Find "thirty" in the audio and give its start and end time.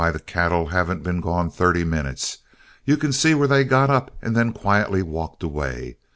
1.51-1.83